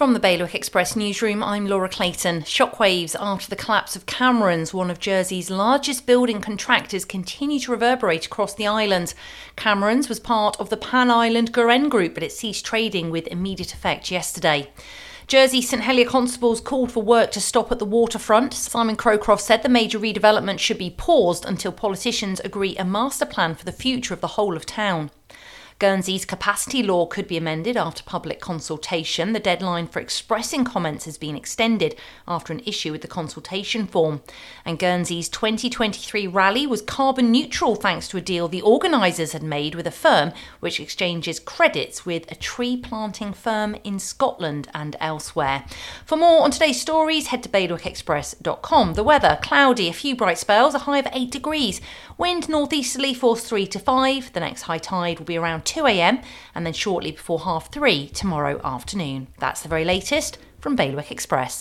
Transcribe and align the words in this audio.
From 0.00 0.14
the 0.14 0.18
Bailiwick 0.18 0.54
Express 0.54 0.96
newsroom, 0.96 1.42
I'm 1.42 1.66
Laura 1.66 1.90
Clayton. 1.90 2.44
Shockwaves 2.44 3.14
after 3.20 3.50
the 3.50 3.54
collapse 3.54 3.96
of 3.96 4.06
Camerons, 4.06 4.72
one 4.72 4.90
of 4.90 4.98
Jersey's 4.98 5.50
largest 5.50 6.06
building 6.06 6.40
contractors, 6.40 7.04
continue 7.04 7.60
to 7.60 7.72
reverberate 7.72 8.24
across 8.24 8.54
the 8.54 8.66
island. 8.66 9.12
Camerons 9.58 10.08
was 10.08 10.18
part 10.18 10.58
of 10.58 10.70
the 10.70 10.78
Pan 10.78 11.10
Island 11.10 11.52
Garenne 11.52 11.90
Group, 11.90 12.14
but 12.14 12.22
it 12.22 12.32
ceased 12.32 12.64
trading 12.64 13.10
with 13.10 13.26
immediate 13.26 13.74
effect 13.74 14.10
yesterday. 14.10 14.70
Jersey 15.26 15.60
St 15.60 15.82
Helier 15.82 16.06
constables 16.06 16.62
called 16.62 16.90
for 16.90 17.02
work 17.02 17.30
to 17.32 17.40
stop 17.42 17.70
at 17.70 17.78
the 17.78 17.84
waterfront. 17.84 18.54
Simon 18.54 18.96
Crowcroft 18.96 19.42
said 19.42 19.62
the 19.62 19.68
major 19.68 19.98
redevelopment 19.98 20.60
should 20.60 20.78
be 20.78 20.88
paused 20.96 21.44
until 21.44 21.72
politicians 21.72 22.40
agree 22.40 22.74
a 22.78 22.86
master 22.86 23.26
plan 23.26 23.54
for 23.54 23.66
the 23.66 23.70
future 23.70 24.14
of 24.14 24.22
the 24.22 24.28
whole 24.28 24.56
of 24.56 24.64
town. 24.64 25.10
Guernsey's 25.80 26.26
capacity 26.26 26.82
law 26.82 27.06
could 27.06 27.26
be 27.26 27.38
amended 27.38 27.74
after 27.74 28.02
public 28.02 28.38
consultation. 28.38 29.32
The 29.32 29.40
deadline 29.40 29.86
for 29.86 29.98
expressing 29.98 30.62
comments 30.62 31.06
has 31.06 31.16
been 31.16 31.34
extended 31.34 31.96
after 32.28 32.52
an 32.52 32.60
issue 32.66 32.92
with 32.92 33.00
the 33.00 33.08
consultation 33.08 33.86
form. 33.86 34.20
And 34.66 34.78
Guernsey's 34.78 35.30
2023 35.30 36.26
rally 36.26 36.66
was 36.66 36.82
carbon 36.82 37.32
neutral 37.32 37.76
thanks 37.76 38.08
to 38.08 38.18
a 38.18 38.20
deal 38.20 38.46
the 38.46 38.60
organisers 38.60 39.32
had 39.32 39.42
made 39.42 39.74
with 39.74 39.86
a 39.86 39.90
firm 39.90 40.32
which 40.60 40.80
exchanges 40.80 41.40
credits 41.40 42.04
with 42.04 42.30
a 42.30 42.34
tree 42.34 42.76
planting 42.76 43.32
firm 43.32 43.74
in 43.82 43.98
Scotland 43.98 44.68
and 44.74 44.96
elsewhere. 45.00 45.64
For 46.04 46.18
more 46.18 46.42
on 46.42 46.50
today's 46.50 46.78
stories, 46.78 47.28
head 47.28 47.42
to 47.44 47.48
bailiwickexpress.com. 47.48 48.92
The 48.92 49.02
weather 49.02 49.38
cloudy, 49.40 49.88
a 49.88 49.94
few 49.94 50.14
bright 50.14 50.36
spells, 50.36 50.74
a 50.74 50.80
high 50.80 50.98
of 50.98 51.08
8 51.10 51.30
degrees. 51.30 51.80
Wind 52.18 52.50
northeasterly 52.50 53.14
force 53.14 53.42
3 53.44 53.66
to 53.68 53.78
5. 53.78 54.34
The 54.34 54.40
next 54.40 54.62
high 54.62 54.76
tide 54.76 55.18
will 55.18 55.24
be 55.24 55.38
around 55.38 55.64
2am 55.70 56.22
and 56.54 56.66
then 56.66 56.72
shortly 56.72 57.12
before 57.12 57.40
half 57.40 57.72
3 57.72 58.08
tomorrow 58.08 58.60
afternoon. 58.64 59.28
That's 59.38 59.62
the 59.62 59.68
very 59.68 59.84
latest 59.84 60.38
from 60.60 60.76
Bailiwick 60.76 61.10
Express. 61.10 61.58